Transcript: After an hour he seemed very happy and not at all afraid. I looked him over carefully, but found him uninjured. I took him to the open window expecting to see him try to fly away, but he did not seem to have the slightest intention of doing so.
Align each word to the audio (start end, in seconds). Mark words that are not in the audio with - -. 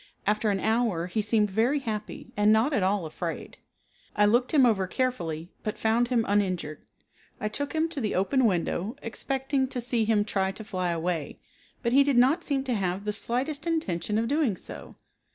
After 0.25 0.49
an 0.49 0.59
hour 0.59 1.05
he 1.05 1.21
seemed 1.21 1.51
very 1.51 1.77
happy 1.77 2.33
and 2.35 2.51
not 2.51 2.73
at 2.73 2.81
all 2.81 3.05
afraid. 3.05 3.59
I 4.15 4.25
looked 4.25 4.51
him 4.51 4.65
over 4.65 4.87
carefully, 4.87 5.49
but 5.61 5.77
found 5.77 6.07
him 6.07 6.25
uninjured. 6.27 6.81
I 7.39 7.47
took 7.49 7.73
him 7.73 7.87
to 7.89 8.01
the 8.01 8.15
open 8.15 8.45
window 8.47 8.95
expecting 9.03 9.67
to 9.67 9.79
see 9.79 10.05
him 10.05 10.25
try 10.25 10.53
to 10.53 10.63
fly 10.63 10.89
away, 10.89 11.35
but 11.83 11.93
he 11.93 12.03
did 12.03 12.17
not 12.17 12.43
seem 12.43 12.63
to 12.63 12.73
have 12.73 13.05
the 13.05 13.13
slightest 13.13 13.67
intention 13.67 14.17
of 14.17 14.27
doing 14.27 14.57
so. 14.57 14.95